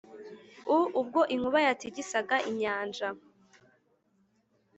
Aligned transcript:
u 0.75 0.77
ubwo 0.99 1.19
inkuba 1.35 1.59
yatigisaga 1.67 2.35
inyanja. 2.49 3.09